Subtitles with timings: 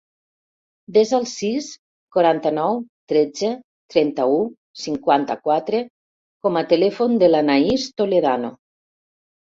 [0.95, 1.67] Desa el sis,
[2.17, 2.79] quaranta-nou,
[3.13, 3.51] tretze,
[3.95, 4.41] trenta-u,
[4.87, 5.85] cinquanta-quatre
[6.49, 8.57] com a telèfon de l'Anaïs Toledano.